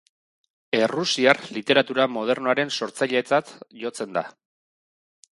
Errusiar 0.77 1.33
literatura 1.57 2.07
modernoaren 2.13 2.73
sortzailetzat 2.77 3.53
jotzen 3.83 4.17
da. 4.17 4.25